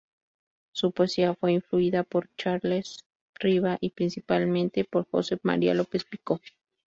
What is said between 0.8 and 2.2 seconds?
poesía fue influida